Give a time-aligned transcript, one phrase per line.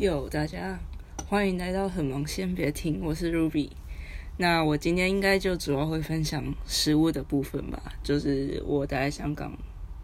[0.00, 0.78] 哟，大家
[1.28, 3.68] 欢迎来到很忙，先别听，我是 Ruby。
[4.38, 9.52] 那我今天应该就主要会分享食物的部分吧，就是我在香港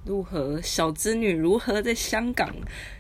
[0.05, 2.55] 如何小资女如何在香港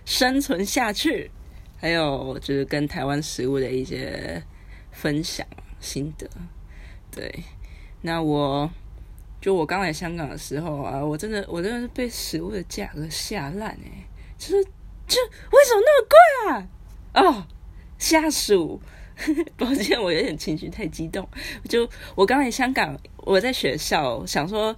[0.06, 1.30] 生存下去，
[1.76, 4.42] 还有就是跟台湾食物的一些
[4.90, 5.46] 分享
[5.78, 6.26] 心得。
[7.10, 7.44] 对，
[8.00, 8.70] 那我
[9.38, 14.06] 就我刚来香港的时候啊，我真的我真的是被食物的价格吓烂诶，
[14.38, 14.64] 就是
[15.06, 16.68] 这为什么那么贵啊？
[17.16, 17.46] 哦，
[17.98, 18.80] 下属，
[19.56, 21.26] 抱歉，我有点情绪太激动。
[21.66, 24.76] 就我刚来香港，我在学校想说，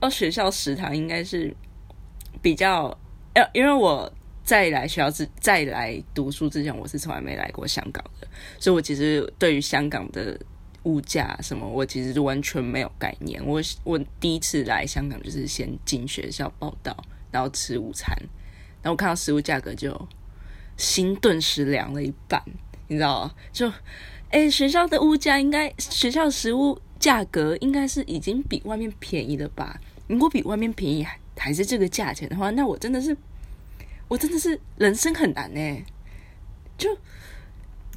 [0.00, 1.54] 哦，学校食堂应该是
[2.42, 2.94] 比较，
[3.32, 4.12] 呃，因为我
[4.44, 8.28] 在来学校之在来读书之前，我是从来没来过香港的，
[8.60, 10.38] 所以我其实对于香港的
[10.82, 13.42] 物价什么，我其实就完全没有概念。
[13.46, 16.94] 我我第一次来香港就是先进学校报道，
[17.30, 18.14] 然后吃午餐，
[18.82, 20.06] 然后我看到食物价格就。
[20.78, 22.42] 心顿时凉了一半，
[22.86, 23.34] 你知道吗？
[23.52, 23.70] 就，
[24.30, 29.78] 哎，学校的物价应该，学校食物价格应该是已经比外面便宜了吧？
[30.06, 33.14] 如果比外面便宜还还是这个价钱的话，那我真的是，
[34.06, 35.84] 我真的是人生很难呢。
[36.78, 36.96] 就，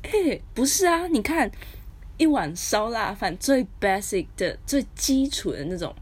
[0.02, 1.50] 哎，不是啊，你看
[2.18, 5.96] 一碗烧腊饭最 basic 的、最基础的那种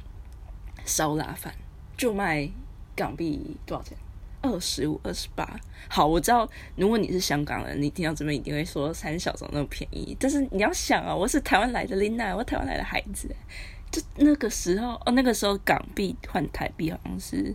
[0.85, 1.53] 烧腊饭，
[1.97, 2.49] 就卖
[2.95, 3.97] 港币多少钱？
[4.41, 5.59] 二十五、二十八，
[5.89, 10.15] 好，我知道，如果你是香港人，你听到这边一定会说三小时那么便宜。
[10.17, 13.29] 但是你要想啊，我是台湾来的琳娜，我台湾来的孩子，
[13.91, 17.53] 就那个时候哦，那个时候港币换台币好像是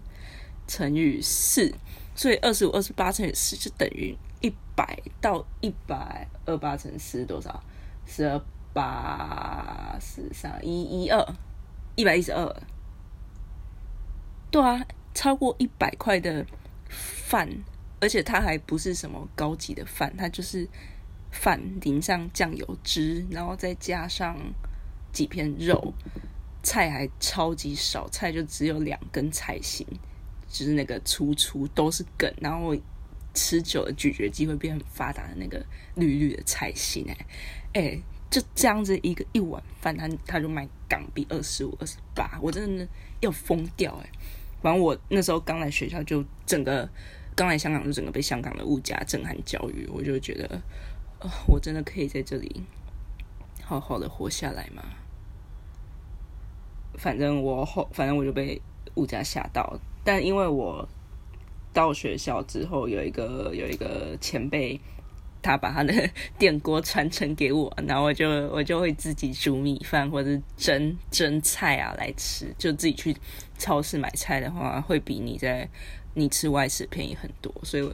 [0.66, 1.74] 乘以四，
[2.14, 7.62] 所以二十五、二十八乘以四就等于一百到一百二八乘四多少？
[8.04, 8.38] 十二
[8.74, 11.26] 八四三一一二，
[11.96, 12.62] 一百一十二。
[14.50, 16.44] 对啊，超过一百块的。
[16.94, 17.48] 饭，
[18.00, 20.68] 而且它还不是什么高级的饭，它就是
[21.30, 24.36] 饭淋上酱油汁，然后再加上
[25.12, 25.92] 几片肉，
[26.62, 29.86] 菜还超级少，菜就只有两根菜心，
[30.48, 32.76] 就是那个粗粗都是梗，然后
[33.34, 35.64] 吃久了咀嚼肌会变很发达的那个
[35.96, 37.26] 绿绿的菜心，哎
[37.72, 42.86] 哎，就这样子一个一碗饭，他他就卖港币二十五、二十八，我真的
[43.20, 44.10] 要疯掉哎！
[44.64, 46.88] 反正我那时候刚来学校，就整个。
[47.36, 50.62] 刚来香港就整个被香港的物价震撼教育，我就觉得，
[51.48, 52.62] 我真的可以在这里
[53.60, 54.84] 好好的活下来吗？
[56.96, 58.62] 反正我后，反正我就被
[58.94, 59.80] 物价吓到。
[60.04, 60.88] 但因为我
[61.72, 64.80] 到学校之后，有一个有一个前辈，
[65.44, 65.92] 他把他的
[66.38, 72.52] 电锅传承给我，然后我就 我就会自己煮米饭或者蒸蒸菜啊来吃。
[72.58, 73.14] 就自己去
[73.58, 75.68] 超市买菜的话，会比你在。
[76.16, 77.92] 你吃外食便宜很多，所以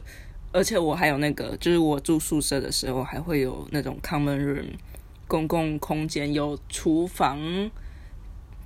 [0.51, 4.67] 而且我还有那个，就是我住宿舍的时候还会有那种 common room
[5.27, 7.39] 公共空间，有厨房，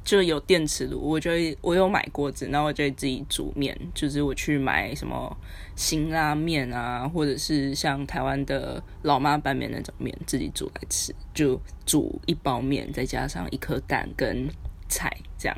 [0.05, 5.35] 就有电磁炉，我就我有买锅子，然后我就自己煮面，就是我去买什么
[5.75, 14.47] 辛拉面啊，或者是像台湾的老妈拌面那种面，自己煮来吃，就煮一包面，再加上一颗蛋跟
[14.87, 15.57] 菜，这样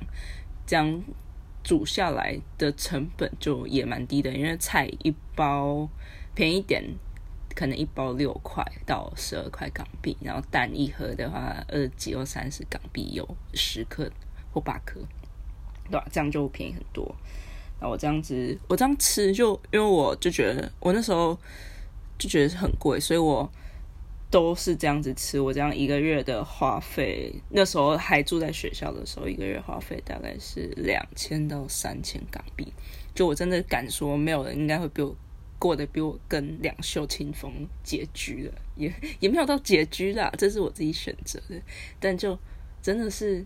[0.65, 1.03] 这样。
[1.63, 5.89] 煮下来的成本就也蛮低的，因为菜一包
[6.33, 6.81] 便宜点，
[7.53, 14.09] 可能一包六块到十二块港币，然后蛋一盒的话二几或三十港币，有十克
[14.51, 14.99] 或八颗，
[15.89, 16.05] 对吧？
[16.11, 17.15] 这样就便宜很多。
[17.79, 21.37] 那我这样子，我这样吃就因为我就觉得我那时候
[22.17, 23.49] 就觉得是很贵，所以我。
[24.29, 32.73] 都是这样子吃，我这样一个月的花费，那时候还住在学校的时候，一个月花费大概是两千到三千港币。
[33.15, 35.15] 就我真的敢说，没有人应该会比我
[35.57, 37.49] 过得比我更两袖清风、
[37.85, 41.55] 拮据的，也也没有到拮据啦，这是我自己选择的。
[41.97, 42.37] 但就
[42.81, 43.41] 真的是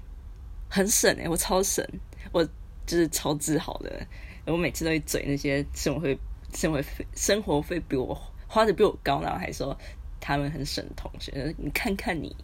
[0.72, 1.86] 很省诶，我超省，
[2.32, 2.44] 我
[2.88, 4.08] 就是超自豪的。
[4.46, 6.18] 我每次都会嘴那些生活费、
[6.54, 9.78] 生活费、生活费比我花的比我高，然后还说。
[10.24, 12.36] 他们很省同学，你看看你，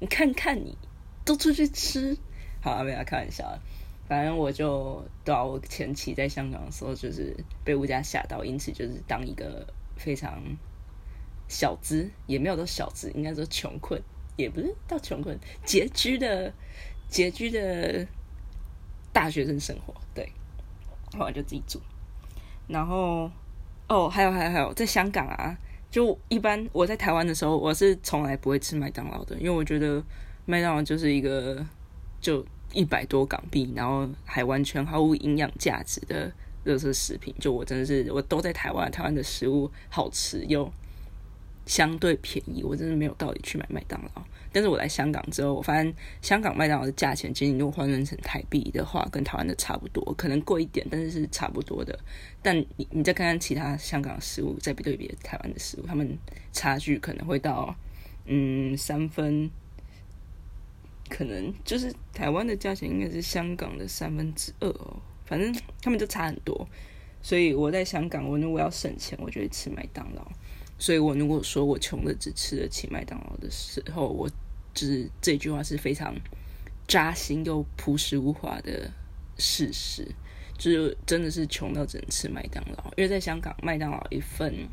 [0.00, 0.74] 你看看你，
[1.22, 2.16] 都出去吃，
[2.62, 3.58] 好，没有开玩笑。
[4.08, 9.66] 反正我就对啊，我前期在香港的时候，就是被物价吓到，因此就是当一个
[9.98, 10.42] 非常
[11.46, 14.00] 小资，也没有到小资，应该说穷困，
[14.36, 16.50] 也不是到穷困，拮据的
[17.10, 18.06] 拮据的
[19.12, 19.94] 大学生生活。
[20.14, 20.30] 对，
[21.16, 21.80] 后来就自己住。
[22.66, 23.30] 然后，
[23.88, 25.56] 哦，还有还有还有，在香港啊。
[25.90, 30.04] 就一般我在台湾的时候，我是从来不会吃麦当劳的，因为我觉得
[30.44, 31.64] 麦当劳就是一个
[32.20, 32.44] 就
[32.74, 36.30] 一百多港币，然后还完全毫无营养价值的
[36.62, 37.34] 热色食品。
[37.40, 40.70] 就我真的是我都在台湾，台湾的食物好吃又
[41.68, 44.24] 相对便宜，我真的没有道理去买麦当劳。
[44.50, 51.96] 但是我来香港之后，我发现香港麦当劳的价钱，其实你如果换算成台币的话，跟台湾的差不多，可能贵一点，但是是差不多的。
[52.42, 56.18] 但你你再看看其他香港食物，再比对比台湾的食物，他们
[56.50, 57.76] 差距可能会到
[58.24, 59.50] 嗯三分，
[61.10, 66.66] 可能就是台湾的价钱应该是香港的三分之二哦，反正他们就差很多。
[67.20, 70.26] 所以我在香港，我如果要省钱，我就会吃麦当劳。
[70.78, 74.28] 所以我如果说我穷的只吃得起麦当劳的时候，我
[74.72, 76.14] 就是这句话是非常
[76.86, 78.90] 扎心又朴实无华的
[79.38, 80.06] 事实，
[80.56, 82.84] 就是真的是穷到只能吃麦当劳。
[82.96, 84.68] 因为在香港，麦当劳一份，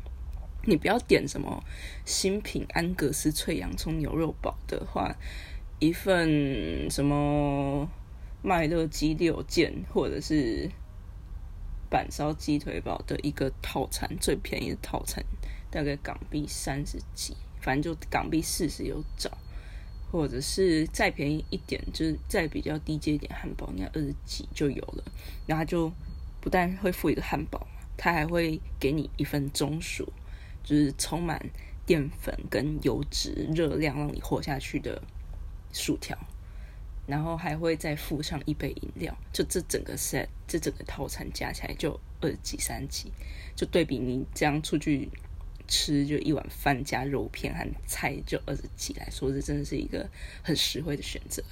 [0.64, 1.62] 你不要点什么
[2.04, 5.16] 新品安格斯脆洋葱牛肉堡的话，
[5.80, 7.90] 一份什么
[8.42, 10.70] 麦乐鸡六件或者是。
[11.88, 15.24] 板烧鸡腿堡的一个套餐，最便宜的套餐
[15.76, 19.30] 大概港币三十几，反正就港币四十有找，
[20.10, 25.04] 或者是再便宜一点，就是再比较低阶一点汉堡，那二十几就有了。
[25.46, 25.92] 然后就
[26.40, 30.10] 不但会付一个汉堡，他还会给你一份中薯，
[30.64, 31.38] 就是充满
[31.84, 35.02] 淀粉跟油脂、热量让你活下去的
[35.74, 36.16] 薯条。
[37.06, 43.12] 然后还会再附上一杯饮料，就这整个 set，这整个套餐加起来就二十几三十几，
[43.54, 45.10] 就对比你这样出去
[45.68, 50.08] 吃，就一碗饭加肉片和菜就二十几来说，这真的是一个
[50.42, 51.42] 很实惠的选择。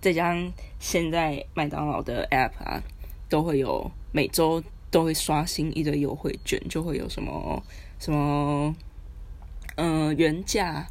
[0.00, 2.82] 再加上现在麦当劳的 app 啊，
[3.28, 7.62] 都会有每周都会刷新一堆优惠券，就会有什么
[7.98, 8.74] 什么，
[9.76, 10.86] 嗯，原价。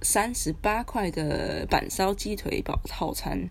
[0.00, 3.50] 三十八块的板烧鸡腿堡套餐，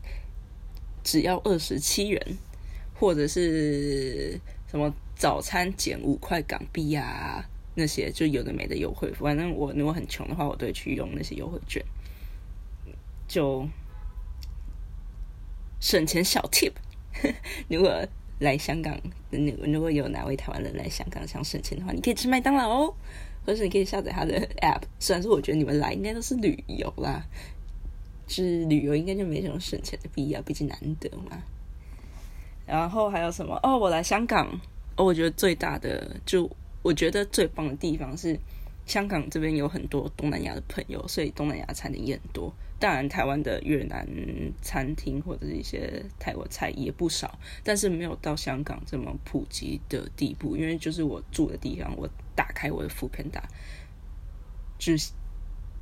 [1.03, 2.37] 只要二十七元，
[2.93, 4.39] 或者是
[4.71, 7.43] 什么早餐减五块港币啊，
[7.77, 9.13] 那些就有的没的优惠。
[9.13, 11.81] 反正我如果很穷的话，我都会去用那些优惠券，
[13.27, 13.65] 就
[15.79, 16.73] 省钱小 tip。
[17.69, 18.05] 如果
[18.39, 18.99] 来香港，
[19.31, 22.93] 如果有哪位台湾人来香港想省钱的话，你可以吃麦当劳哦。
[23.45, 27.23] 或是你可以下载他的 App，虽然说我觉得你们来应该都是旅游啦，
[28.27, 31.41] 是旅游应该就没什么省钱的必要，毕竟难得嘛。
[32.65, 33.57] 然后还有什么？
[33.63, 34.49] 哦，我来香港，
[34.97, 36.43] 哦，我觉得最大的就
[36.87, 38.39] 我觉得最棒的地方是
[38.85, 42.53] 香港这边有很多东南亚的朋友，所以东南亚餐厅也很多。
[42.79, 44.07] 当然，台湾的越南
[44.61, 50.55] 餐厅或者是一些泰国菜也不少，但是没有到香港这么普及的地步。
[50.55, 53.43] 因为就是我住的地方，我打开我的副片打，
[54.79, 55.11] 就是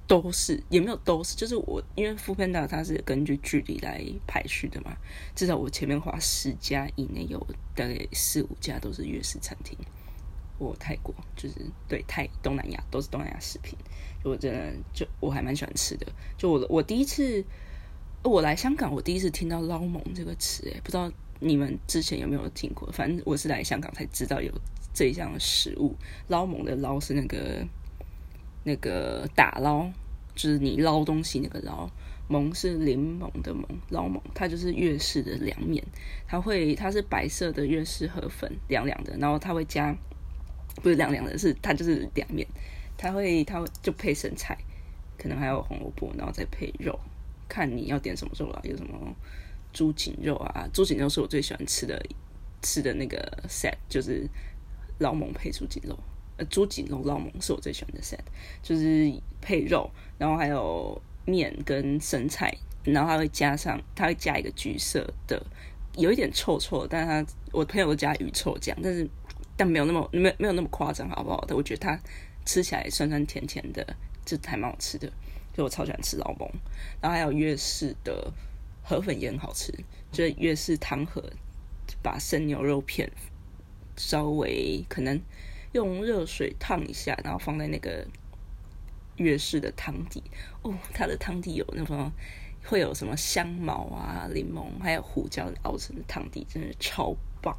[0.08, 4.98] 都是也没有都是，就是我因为副片打它是根据距离来排序的嘛，
[5.36, 7.38] 至少我前面划十家以内有
[7.76, 9.78] 大概四五家都是粤式餐厅。
[10.58, 11.56] 我泰国就是
[11.88, 13.78] 对泰东南亚都是东南亚食品。
[14.24, 16.08] 我真的就我还蛮喜欢吃的。
[16.38, 17.44] 就我我第一次
[18.24, 22.90] 我来香港，我第一次听到捞蒙这个词，哎，不知道你们之前有没有听过？
[22.92, 24.52] 反正我是来香港才知道有
[24.94, 25.96] 这一项食物。
[26.28, 27.64] 捞蒙的捞是那个
[28.64, 29.88] 那个打捞，
[30.34, 31.90] 就是你捞东西那个捞。
[32.28, 35.86] 蒙是柠檬的蒙，捞蒙它就是粤式的凉面，
[36.28, 39.96] 它会它是白色的粤式河粉，凉凉的，然后它会加
[40.82, 42.48] 不是凉凉的，是它就是凉面。
[42.98, 44.58] 它会，它会就配生菜，
[45.18, 46.98] 可能还有红萝卜，然后再配肉，
[47.50, 49.14] 看你要点什么肉啦，有什么
[49.74, 52.02] 猪颈肉啊，猪颈肉是我最喜欢吃的，
[52.62, 54.26] 吃的那个 set 就是
[55.00, 56.00] 老蒙配猪颈肉，
[56.38, 58.18] 呃，猪颈肉老蒙是我最喜欢的 set，
[58.64, 65.46] 就是配肉，然后还有面跟生菜，然后他会加上，它会加一个橘色的，
[65.98, 69.06] 有一点臭臭，但是他我朋友都加鱼臭酱，但是
[69.58, 71.42] 但没有那么没没有那么夸张，好不好？
[71.42, 72.00] 的我觉得它。
[72.48, 73.84] 吃起来酸酸甜甜的，
[74.24, 75.12] 这还蛮好吃的。
[75.52, 76.48] 就我超喜欢吃老蒙，
[77.02, 78.32] 然后还有粤式的
[78.84, 79.74] 河粉也很好吃。
[80.12, 81.24] 就是粤式汤河，
[82.04, 83.12] 把生牛肉片
[83.98, 85.20] 稍微可能
[85.72, 88.06] 用热水烫一下，然后放在那个
[89.16, 90.22] 粤式的汤底。
[90.62, 92.12] 哦，它的汤底有那种
[92.64, 97.58] 会有什么香茅啊、柠檬，还有胡椒熬成的汤底，真的超棒，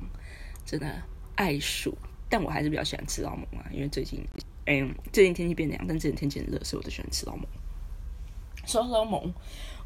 [0.64, 1.02] 真的
[1.36, 1.96] 爱数。
[2.28, 4.20] 但我还是比较喜欢吃老蒙啊，因为最近。
[4.68, 7.46] 嗯，最近天气变凉，但最近天气很热，所以我就喜欢吃老蒙。
[8.66, 9.32] 说到老蒙，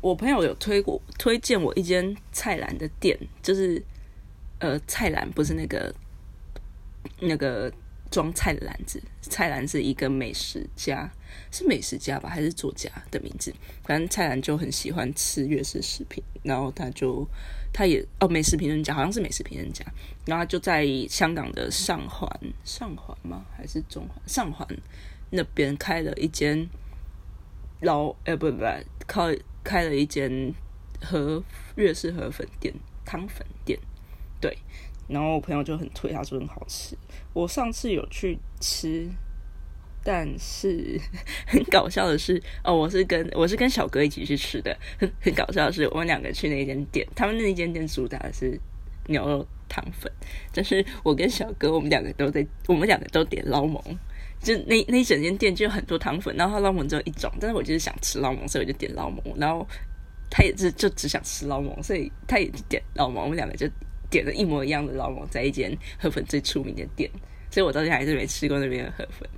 [0.00, 3.84] 我朋友有推过推荐我一间菜篮的店，就是
[4.58, 5.94] 呃菜篮不是那个
[7.18, 7.70] 那个
[8.10, 11.10] 装菜的篮子，菜篮是一个美食家，
[11.50, 13.54] 是美食家吧，还是作家的名字？
[13.84, 17.26] 反正菜篮就很喜欢吃粤式食品，然后他就。
[17.72, 19.84] 他也哦，美食评论家好像是美食评论家，
[20.26, 22.28] 然后就在香港的上环
[22.64, 23.46] 上环吗？
[23.56, 24.66] 还是中环上环
[25.30, 26.68] 那边开了一间
[27.82, 28.64] 老，呃，不不不，
[29.06, 30.52] 开开了一间
[31.00, 31.40] 河
[31.76, 32.74] 粤式河粉店、
[33.04, 33.78] 汤粉店，
[34.40, 34.58] 对。
[35.10, 36.96] 然后我朋友就很推，他说很好吃。
[37.32, 39.08] 我上次有去吃，
[40.02, 41.00] 但是
[41.46, 44.76] 很搞笑的是，哦，我是跟我是跟小哥一起去吃的。
[44.98, 48.58] 很 很搞笑的是，我们两个去那间店，他们那间店主打的是
[49.08, 50.10] 牛肉汤粉，
[50.54, 53.82] 但是我跟小哥我们两个都在，我们两个都点捞蒙。
[54.42, 59.22] 就那那一整间店就有很多汤粉，然后捞蒙只有一种，但是我就是想吃捞蒙，所以我就点捞蒙。
[59.36, 59.66] 然后
[60.30, 63.68] 他也是就只想吃捞蒙，所以他也点捞蒙，我们两个就。
[64.10, 67.08] 点了一模一样的老蒙，在一间河粉最出名的店，
[67.50, 69.28] 所以我到现在还是没吃过那边的河粉。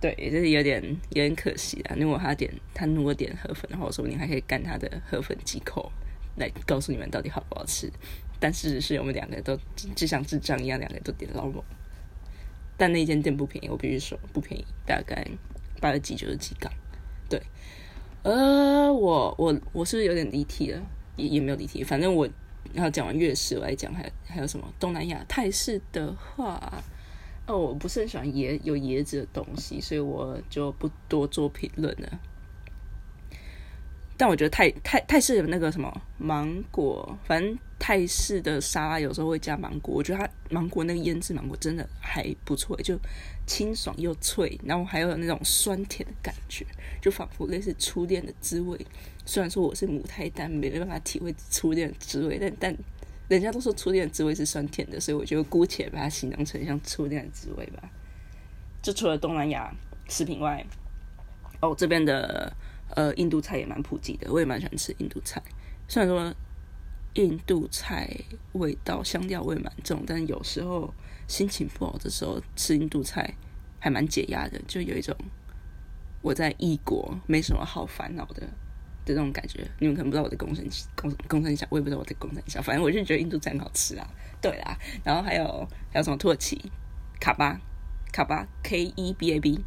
[0.00, 1.96] 对，也就是有点有点可惜啊。
[1.98, 5.90] 如果他点他如果点河粉的话，说不定还可以干他的河粉几口，
[6.36, 7.90] 来告诉你们到底好不好吃。
[8.38, 9.58] 但事实是我们两个都
[9.94, 11.62] 就像智障一样，两个都点老蒙。
[12.76, 15.26] 但那间店不便宜，我必须说不便宜，大概
[15.80, 16.70] 八十几九十几港。
[17.28, 17.40] 对，
[18.22, 20.82] 呃，我我我是不是有点离题了？
[21.16, 22.28] 也也没有离题，反正我。
[22.74, 26.82] 然后讲完粤式，我来讲还还有什么东南亚泰式的话，
[27.46, 32.18] 哦，我不是很喜欢椰有椰子的东西，所以我就不多做评论了。
[34.16, 42.98] 但我觉得泰泰泰式有那个什么芒果，反正泰式的沙拉有时候会加芒果，我觉得它芒果那个腌制芒果真的还不错，就
[43.46, 46.66] 清爽又脆，然后还有那种酸甜的感觉，
[47.00, 48.78] 就仿佛类似初恋的滋味。
[49.24, 52.76] 虽然说我是母胎单，没办法体会初恋的滋味，但但
[53.28, 57.90] 人家都说初恋的滋味是酸甜的，所以我就姑且把它形容成像初恋的滋味吧。
[58.82, 59.74] 就除了东南亚
[60.08, 60.64] 食品外，
[61.60, 62.52] 哦，这边的。
[62.94, 65.42] 呃，印度菜也蛮普及的，我也蛮喜欢吃印度菜。
[65.88, 66.32] 虽然说
[67.16, 68.08] 印度菜
[68.52, 70.92] 味道香料味蛮重，但有时候
[71.26, 73.34] 心情不好的时候吃印度菜
[73.78, 75.16] 还蛮解压的，就有一种
[76.20, 78.40] 我在异国没什么好烦恼的
[79.04, 79.66] 的那种感觉。
[79.78, 84.06] 你们可能不知道我在公山公公山小，我也不知道我在工程小，反正我就觉得印度菜很好吃啊。
[84.42, 86.70] 对啦，然后还有还有什么土耳其
[87.18, 87.58] 卡巴
[88.12, 89.64] 卡巴 K E B A B。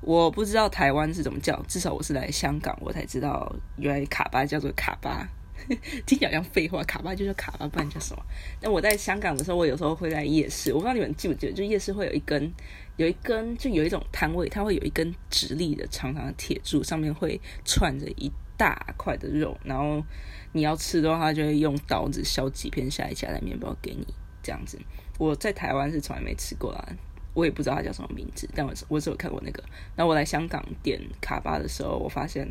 [0.00, 5.28] 我不知道台湾是怎么叫，至少我是来香港，我才知道原来卡巴叫做卡巴，
[6.06, 8.22] 听起来像废话，卡巴就是卡巴，不然叫什么？
[8.60, 12.52] 那我在香港的时候，我有时候会在夜市，我不知道你们记不记得，就夜市会有一根，
[12.96, 20.04] 有一根，就有一种摊位，它会有一根直立的长长的铁柱，上面会串着一大块的肉，然后
[20.52, 24.06] 你要吃的话，就会用刀子削几片下来夹在面包给你，
[24.42, 24.78] 这样子。
[25.18, 26.88] 我在台湾是从来没吃过啊。
[27.34, 29.64] 我也不知道它叫什么名字，但我我只有看过那个。
[29.96, 32.46] 然后我来香港点卡巴的时候，我发现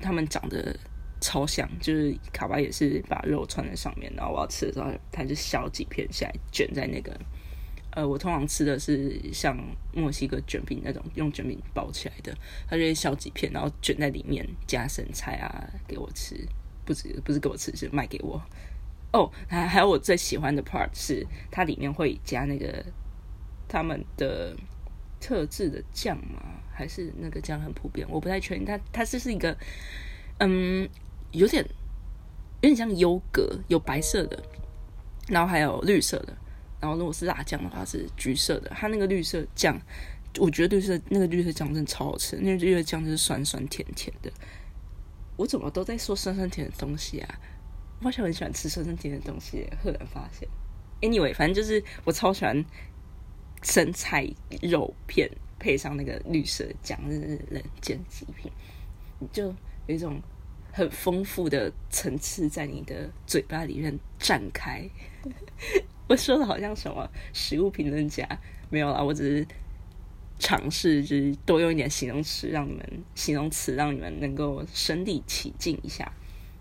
[0.00, 0.76] 他们长得
[1.20, 7.18] 超像，就是卡巴也是把肉串在上面，然后我要吃的时候，他就削几片下来卷在那个。
[7.92, 9.56] 呃，我通常吃的是像
[9.92, 12.36] 墨西哥卷饼那种用卷饼包起来的，
[12.68, 15.48] 他就会削几片，然后卷在里面加生菜啊
[15.88, 16.36] 给我吃，
[16.84, 18.40] 不是不是给我吃，是卖给我。
[19.12, 22.84] 哦，还还有我最喜欢的 part 是它里面会加那个。
[23.68, 24.56] 他们的
[25.18, 26.40] 特制的酱吗？
[26.72, 28.06] 还是那个酱很普遍？
[28.08, 28.64] 我不太确定。
[28.64, 29.58] 它它这是一个，
[30.38, 30.88] 嗯，
[31.36, 31.64] 有点
[32.62, 34.42] 有点像优格，有白色的，
[35.28, 36.36] 然后还有绿色的。
[36.80, 38.70] 然后如果是辣酱的话是橘色的。
[38.70, 39.78] 它那个绿色酱，
[40.38, 42.36] 我觉得绿色那个绿色酱真的超好吃。
[42.36, 44.30] 那个绿色酱就是酸酸甜甜的。
[45.36, 47.38] 我怎么都在说酸酸甜的东西啊？
[48.00, 49.68] 我好像很喜欢吃酸酸甜的东西。
[49.82, 50.48] 赫然发现，
[51.00, 52.64] anyway，反正就是我超喜欢。
[53.62, 54.28] 生菜
[54.62, 55.28] 肉片
[55.58, 58.52] 配上那个绿色酱，真的是人间极品。
[59.32, 59.46] 就
[59.86, 60.20] 有一种
[60.76, 64.86] 很丰富的层次在你的嘴巴里面展开。
[66.06, 68.28] 我说的好像什么食物评论家，
[68.68, 69.46] 没有啦，我只是
[70.38, 76.12] 尝试就是多用一点形容词，让你们形容词让你们能够身临其境一下。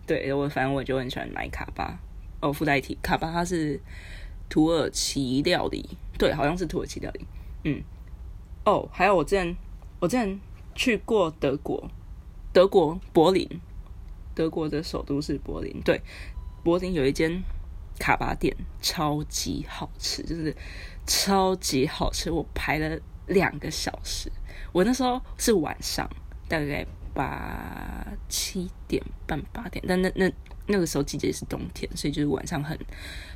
[0.08, 2.00] 对我，反正我就很喜欢买卡巴
[2.40, 3.78] 哦，附带题卡巴它是
[4.48, 5.86] 土耳其料理。
[6.18, 7.26] 对，好像是土耳其料理。
[7.66, 7.84] 嗯，
[8.64, 9.54] 哦，还有我之前，
[10.00, 10.40] 我之前
[10.74, 11.92] 去过德国，
[12.54, 13.46] 德国柏林，
[14.36, 15.82] 德国的首都是柏林。
[15.84, 16.00] 对，
[16.64, 17.42] 柏林有一间
[17.98, 20.56] 卡巴店，超级好吃，就是
[21.08, 22.30] 超级好吃。
[22.30, 24.32] 我排了两个小时，
[24.72, 26.08] 我那时候是晚上，
[26.48, 30.32] 大概八七点半八点，但那那。
[30.68, 32.76] 那个时候季节是冬天，所以就是晚上很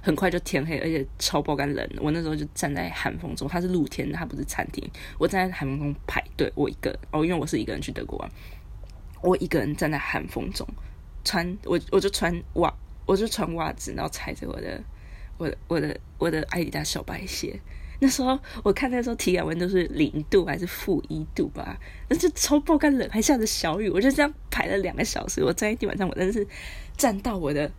[0.01, 1.87] 很快就天黑，而且超爆干冷。
[1.99, 4.83] 我那时候就站在寒风中，它是露天，它不是餐厅。
[5.19, 8.31] 我站在寒风中排队，我一个哦，因为我是一个人去德国玩，
[9.21, 10.67] 我一个人站在寒风中，
[11.23, 12.73] 穿我我就穿袜，
[13.05, 14.81] 我就穿袜子，然后踩着我的
[15.37, 17.59] 我的我的我的艾迪达小白鞋，
[17.99, 25.43] 那时候我看那时候体感温都是零度还是负一度吧，那就超爆干冷，还下着小雨，我就这样排了两个小时。
[25.43, 26.47] 我站在地板上，我真的是
[26.95, 27.69] 站到我的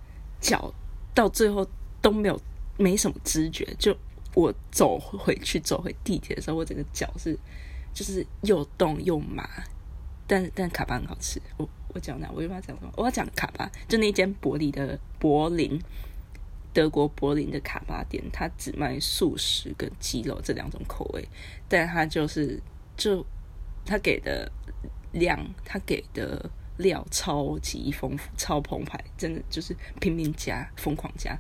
[0.41, 0.73] 脚
[1.15, 1.67] 到最后
[2.03, 2.41] 都没有
[2.77, 3.67] 没什么知觉。
[3.79, 3.97] 就
[4.35, 7.39] 我走回去走回地铁的时候，我整个脚是
[7.93, 9.49] 就是又冻又麻。
[10.27, 12.31] 但但卡巴很好吃，我我讲哪？
[12.35, 12.93] 我又要讲什么？
[12.97, 15.81] 我要讲卡巴，就那间柏林的柏林。
[16.73, 21.29] 德国柏林的卡巴店，它只卖素食跟鸡肉这两种口味，
[21.69, 22.63] 但它就是
[22.97, 23.27] 就
[23.85, 24.49] 它给的
[25.11, 31.37] 量，它给的料超级丰富，超澎湃，真的就是拼命加，疯狂加，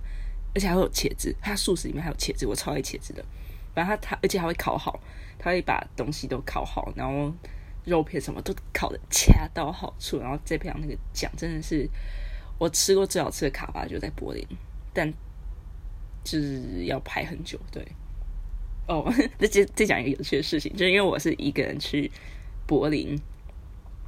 [0.52, 3.24] 而且还会有茄子，它素食里面还有茄子，我超爱茄子的。
[3.72, 4.98] 反正它它而且还会烤好，
[5.38, 7.32] 它会把东西都烤好，然后
[7.90, 11.86] 肉片什么都烤的恰到好处，然后再配上那个酱，真的是
[12.58, 14.46] 我吃过最好吃的卡巴就在柏林。
[14.92, 15.12] 但
[16.24, 17.86] 就是要排很久，对。
[18.88, 22.10] 哦， 那这再讲一个有趣的事情，就是因为我是一个人去
[22.66, 23.16] 柏林，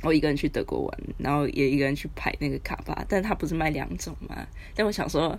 [0.03, 4.45] 我一个人去德国玩，然后也一个人去排那个卡巴，但他不是卖两种嘛？
[4.75, 5.39] 但我想说，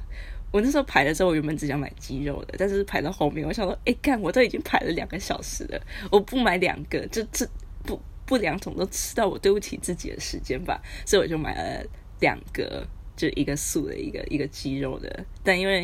[0.49, 7.45] 我那时候排的时候，我原本只想买鸡肉的，但是排到后面，我想说，哎，看我都已经排了两个小时了，我不买两个，就这
[7.83, 11.85] 不不两种都吃到，我对不起自己的时间吧，所以我就买了
[12.19, 12.87] 两个。
[13.15, 15.83] 就一个素的，一个一个鸡肉的，但因为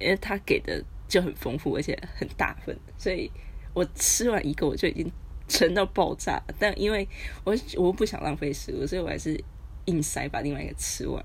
[0.00, 3.30] 因为他给的就很丰富，而且很大份，所以
[3.72, 5.08] 我吃完一个我就已经
[5.46, 6.42] 撑到爆炸。
[6.58, 7.08] 但因为
[7.44, 9.40] 我我不想浪费食物，所以我还是
[9.84, 11.24] 硬塞把另外一个吃完，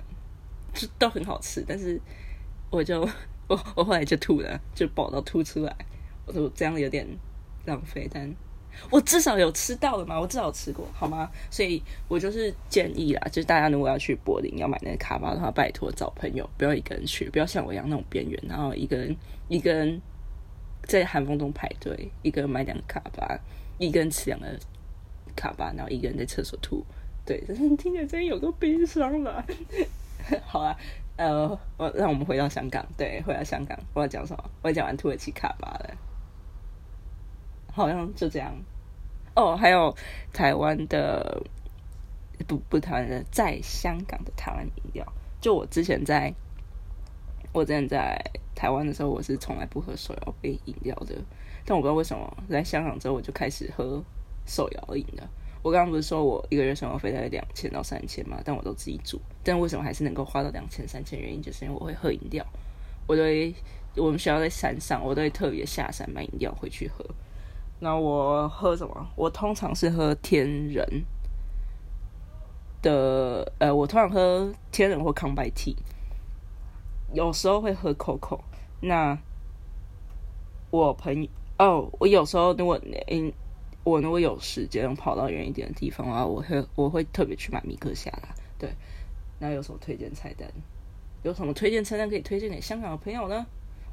[0.72, 1.66] 就都很好吃。
[1.68, 2.00] 但是
[2.70, 3.02] 我就
[3.48, 5.76] 我我后来就吐了，就饱到吐出来。
[6.28, 7.08] 我说这样有点
[7.66, 8.32] 浪费，但。
[8.90, 11.30] 我至少有吃到的嘛，我至少吃过，好吗？
[11.50, 19.16] 所以我就是建议啦，就是大家如果要去柏林要买那个卡巴的话，拜托找朋友，不要一个人去，不要像我一样那种边缘，然后一个人
[19.48, 20.02] 一个人
[20.84, 23.40] 在寒风中排队，一个人买两个卡巴，
[23.78, 24.48] 一个人吃两个
[25.36, 26.86] 卡巴，然后一个人在厕所吐，
[27.26, 29.46] 对，但 是听起来真有个悲伤了。
[30.46, 30.76] 好啊，
[31.16, 34.44] 呃，我让我们回到香港，对，回到香港，我要讲什么？
[34.62, 35.98] 我讲完土耳其卡巴了。
[37.78, 38.54] 好像就这样
[39.36, 39.96] 哦，还有
[40.34, 41.42] 台湾的
[42.48, 45.06] 不不台湾的，在香港的台湾饮料。
[45.40, 46.34] 就我之前在，
[47.54, 48.20] 我之前在
[48.56, 51.16] 台湾的时候，我是从来不喝手摇杯饮料的。
[51.64, 54.04] 但我不知道为什么在香港之后，我就开始喝
[54.46, 55.30] 手摇饮了。
[55.62, 58.42] 我刚刚不是说我一个月生活费大概两千到三千嘛？
[58.44, 61.20] 但我都自己煮，但为什么还是能够花到两千三千？
[61.20, 62.44] 原因就是因为我会喝饮料。
[63.06, 63.54] 我对
[63.96, 67.06] 我们学校在山上，我都会特别下山买饮料回去喝。
[67.80, 69.08] 那我喝什么？
[69.16, 71.04] 我通常是喝天人
[72.82, 75.76] 的，呃，我通常喝天人或康拜 T，
[77.14, 78.40] 有时候会喝 Coco。
[78.82, 79.18] 那
[80.72, 83.32] 我朋友哦，我有时候如果嗯，
[83.84, 88.30] 我如果有时间跑到远一点的地方啊，我会我会特别去买米克夏啦。
[88.58, 88.72] 对，
[89.40, 90.50] 那有什么推荐菜单？
[91.24, 93.46] 有什么推荐菜单可以推荐给香港的朋友呢？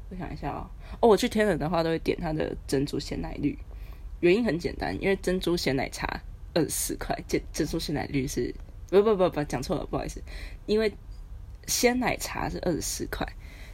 [0.09, 0.69] 我想一下啊，
[1.01, 3.57] 哦，我去天人的话都会点它的珍珠鲜奶绿。
[4.21, 6.21] 原因很简单，因为珍珠鲜奶茶
[6.53, 8.53] 二十四块，珍珍珠鲜奶绿是
[8.89, 10.21] 不不不不讲错了，不好意思，
[10.65, 10.91] 因为
[11.67, 13.27] 鲜奶茶是二十四块，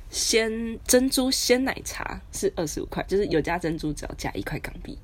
[0.10, 4.97] 鲜珍珠鲜奶茶是二十五块，就是有加珍珠只要加一块港币，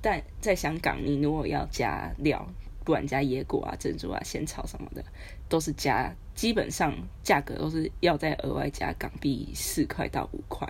[0.00, 2.46] 但在香港你如果要加料，
[2.84, 5.04] 不管加椰果啊、珍珠啊、仙草什么的，
[5.48, 10.68] 都是加，基本上价格都是要再额外加港币四块到五块，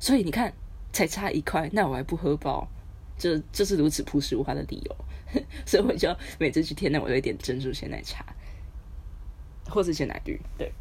[0.00, 0.52] 所以你看
[0.92, 2.68] 才差一块，那我还不喝饱。
[3.22, 4.96] 就就是如此朴实无华的理由，
[5.64, 8.26] 所以我就每次去天南，我都会点珍珠鲜奶茶，
[9.68, 10.36] 或是鲜奶绿。
[10.58, 10.72] 对，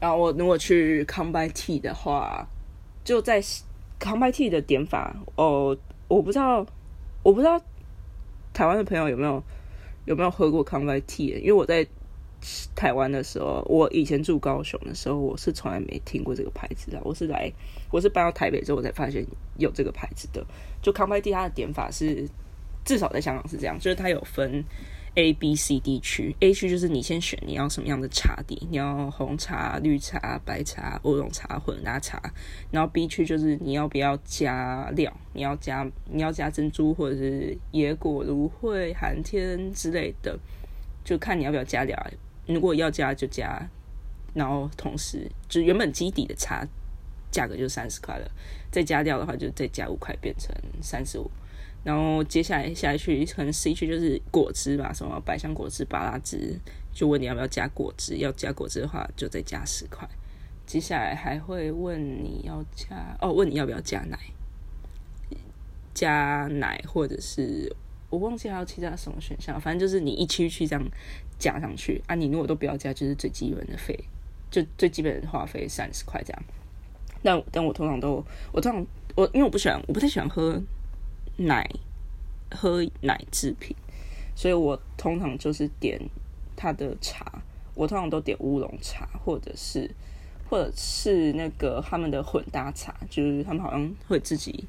[0.00, 2.48] 然后我如果去康拜 T 的话，
[3.04, 3.42] 就在
[3.98, 5.76] 康拜 T 的点法哦，
[6.08, 6.66] 我不知道，
[7.22, 7.60] 我不知道
[8.54, 9.42] 台湾的朋友有没有
[10.06, 11.86] 有没有喝过康拜 T，因为我在。
[12.74, 17.00] 台湾的时候，我以前住高雄的时候，我是从来没听过这个牌子的。
[17.04, 17.50] 我是来，
[17.90, 19.24] 我是搬到台北之后，我才发现
[19.58, 20.44] 有这个牌子的。
[20.82, 22.28] 就康拜蒂，它的点法是，
[22.84, 24.64] 至少在香港是这样，就是它有分
[25.14, 26.34] A、B、C、D 区。
[26.40, 32.20] A 区就是你先选你要什么样的茶底，你要红茶、绿茶、白茶、乌龙茶、混搭茶。
[32.70, 40.36] 然后 B 区就是你要不要加料，你要加你要加珍珠或者是野果、芦荟、寒天之类的，
[41.04, 41.96] 就看你要不要加料。
[42.46, 43.68] 如果要加就加，
[44.34, 46.66] 然后同时就原本基底的茶
[47.30, 48.30] 价格就三十块了，
[48.70, 51.30] 再加掉的话就再加五块变成三十五，
[51.84, 56.58] 然后接下来下去可能 C 区就是果汁吧，什么百香果汁、巴拉汁，
[56.92, 60.08] 就问你要不要加果汁，要加果汁的话就再加十块。
[60.64, 64.18] 接下来还会问你要加哦，问你要不要加奶，
[65.92, 67.74] 加奶，或者是
[68.08, 70.82] 我忘记还有其他什么选项，反正就是你一区区这样
[71.42, 72.14] 加上去啊。
[72.14, 73.98] 你如果都不要加，就是最基本的费，
[74.48, 76.42] 就最基本的话费三十块这样。
[77.24, 80.62] 但但我通常都，我通常我因为我不喜欢，我不太喜欢喝
[81.36, 81.68] 奶，
[82.52, 83.74] 喝奶制品，
[84.36, 86.00] 所以我通常就是点
[86.54, 87.42] 它的茶，
[87.74, 89.90] 我通常都点乌龙茶，或者是
[90.48, 94.64] 或者是那个他们的混搭茶，就是他们好像会自己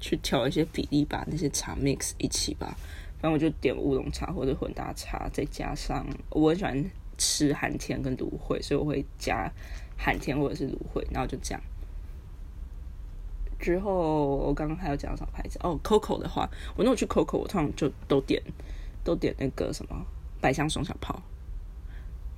[0.00, 2.76] 去调一些比例，把那些茶 mix 一起吧。
[3.18, 6.84] 反正我就点乌龙茶或者混搭茶，再加上我很喜欢
[7.18, 9.50] 吃寒天跟芦荟，所以我会加
[9.96, 11.60] 寒天或者是芦荟，然后就这样。
[13.58, 15.58] 之后我刚刚还要讲什么牌子？
[15.62, 18.42] 哦，Coco 的话，我那我去 Coco，我通常就都点
[19.02, 20.04] 都点那个什么
[20.40, 21.22] 百香双响炮。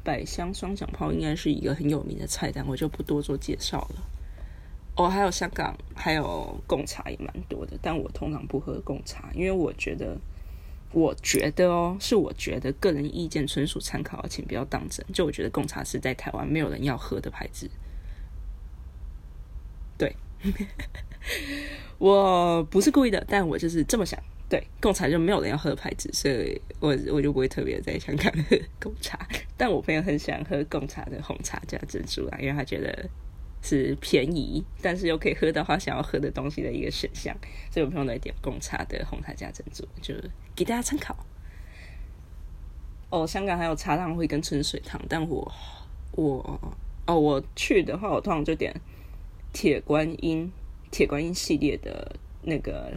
[0.04, 4.02] 百香双响炮应该是一个很有名的菜单，我就不多做介绍了。
[4.96, 10.16] 哦，还有香港还有贡茶也蛮多的，但我通常不喝贡茶，因为我觉得
[10.92, 15.04] 我觉得哦，是我觉得个人意见纯属参考，请不要当真。
[15.12, 17.70] 就我觉得贡茶是在台湾没有人要喝的牌子。
[19.96, 20.14] 对。
[21.98, 24.18] 我不是故意的，但我就是这么想。
[24.48, 29.18] 对，贡茶就没有人要喝的牌子，所以我我就不会特别在香港喝贡茶。
[29.58, 33.10] 但我朋友很喜欢喝贡茶的红茶加珍珠啊，因为他觉得
[33.62, 37.36] 是便宜，但是又可以喝到他想要喝的东西的一个选项。
[37.70, 40.14] 所以我朋友来点贡茶的红茶加珍珠，就
[40.54, 41.16] 给大家参考。
[43.10, 45.52] 哦，香港还有茶汤会跟春水堂，但我
[46.12, 46.60] 我
[47.06, 48.74] 哦我去的话，我通常就点。
[49.50, 50.52] 铁观音，
[50.90, 52.92] 铁观音系列的那个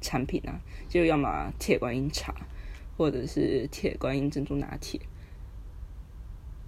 [0.00, 2.32] 产品啊，就要么铁观音茶，
[2.96, 5.00] 或者是铁观音珍珠拿铁。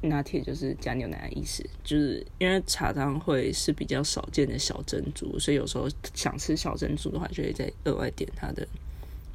[0.02, 8.66] 拿铁就是加牛奶的意思，就是因为茶汤会是比较少见的小珍珠，所以有时候想吃小珍珠的话，就会再额外点它的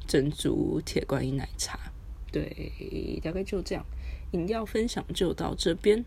[0.06, 1.78] 珍珠铁观音奶茶。
[2.30, 3.84] 对，大概就这样，
[4.30, 6.04] 饮料分享就到这边。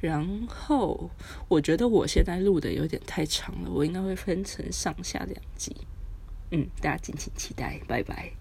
[0.00, 1.10] 然后
[1.48, 5.76] 我觉得我现在录的有点太长了，我应该会分成上下两集。
[6.50, 8.32] 嗯，大家敬请期待，拜拜。